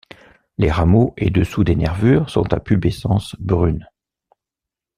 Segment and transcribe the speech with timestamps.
[0.57, 3.85] Les rameaux et dessous des nervures sont à pubescence brune.